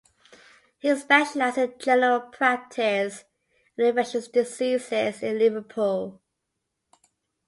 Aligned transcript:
He 0.79 0.95
specialised 0.95 1.59
in 1.59 1.77
general 1.77 2.21
practice 2.21 3.23
and 3.77 3.85
infectious 3.85 4.27
diseases 4.29 5.21
in 5.21 5.37
Liverpool. 5.37 6.19